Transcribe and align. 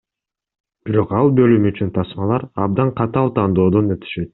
Бирок 0.89 1.13
ал 1.19 1.29
бөлүм 1.41 1.69
үчүн 1.73 1.95
тасмалар 2.01 2.49
абдан 2.67 2.95
катаал 3.03 3.35
тандоодон 3.41 3.97
өтүшөт. 3.99 4.29